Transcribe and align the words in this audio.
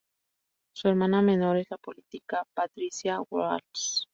Su 0.73 0.87
hermana 0.87 1.21
menor 1.21 1.57
es 1.57 1.67
la 1.69 1.77
política 1.77 2.43
Patricia 2.55 3.19
Walsh. 3.29 4.05